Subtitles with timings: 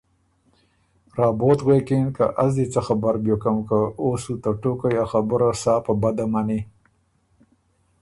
[1.17, 5.49] رابوت غوېکِن که از دی څۀ خبر بیوکم که او سو ته ټوقئ ا خبُره
[5.61, 6.59] سا په بده مَنی